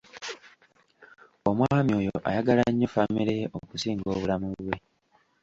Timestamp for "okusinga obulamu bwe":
3.57-4.77